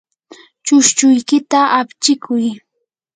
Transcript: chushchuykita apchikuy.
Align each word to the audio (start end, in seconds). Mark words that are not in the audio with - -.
chushchuykita 0.65 1.59
apchikuy. 1.79 2.45